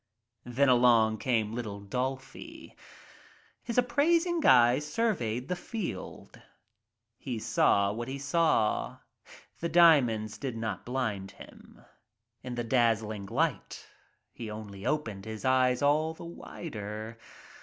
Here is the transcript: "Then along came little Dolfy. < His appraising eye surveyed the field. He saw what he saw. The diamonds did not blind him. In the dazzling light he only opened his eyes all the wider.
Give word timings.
"Then 0.47 0.67
along 0.67 1.19
came 1.19 1.53
little 1.53 1.79
Dolfy. 1.79 2.75
< 3.19 3.29
His 3.63 3.77
appraising 3.77 4.43
eye 4.43 4.79
surveyed 4.79 5.47
the 5.47 5.55
field. 5.55 6.41
He 7.19 7.37
saw 7.37 7.91
what 7.93 8.07
he 8.07 8.17
saw. 8.17 8.97
The 9.59 9.69
diamonds 9.69 10.39
did 10.39 10.57
not 10.57 10.85
blind 10.87 11.29
him. 11.29 11.85
In 12.41 12.55
the 12.55 12.63
dazzling 12.63 13.27
light 13.27 13.85
he 14.31 14.49
only 14.49 14.87
opened 14.87 15.25
his 15.25 15.45
eyes 15.45 15.83
all 15.83 16.15
the 16.15 16.25
wider. 16.25 17.19